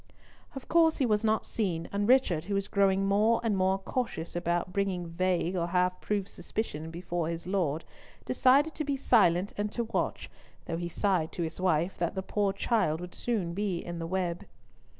[0.55, 4.35] Of course he was not seen, and Richard, who was growing more and more cautious
[4.35, 7.85] about bringing vague or half proved suspicions before his Lord,
[8.25, 10.27] decided to be silent and to watch,
[10.65, 14.07] though he sighed to his wife that the poor child would soon be in the
[14.07, 14.45] web.